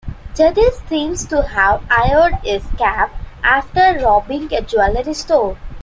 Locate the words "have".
1.43-1.83